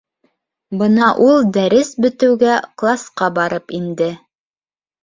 [0.79, 4.11] Бына ул дәрес бөтөүгә класҡа барып инде.